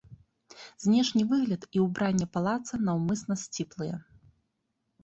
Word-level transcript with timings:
Знешні 0.85 1.23
выгляд 1.33 1.67
і 1.77 1.83
ўбранне 1.85 2.27
палаца 2.39 2.73
наўмысна 2.89 3.33
сціплыя. 3.45 3.95